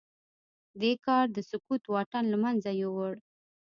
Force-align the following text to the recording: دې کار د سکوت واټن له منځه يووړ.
دې 0.81 0.91
کار 1.05 1.25
د 1.35 1.37
سکوت 1.49 1.83
واټن 1.93 2.23
له 2.33 2.37
منځه 2.43 2.71
يووړ. 2.81 3.13